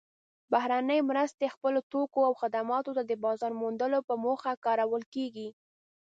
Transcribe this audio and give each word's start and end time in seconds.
بهرنۍ 0.51 0.99
مرستې 1.09 1.53
خپلو 1.55 1.79
توکو 1.91 2.19
او 2.27 2.33
خدماتو 2.41 2.91
ته 2.97 3.03
د 3.05 3.11
بازار 3.23 3.51
موندلو 3.61 3.99
په 4.07 4.13
موخه 4.23 4.51
کارول 4.65 5.03
کیږي. 5.13 5.49